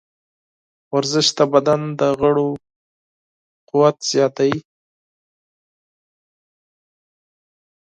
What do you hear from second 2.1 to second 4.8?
غړو قوت زیاتوي.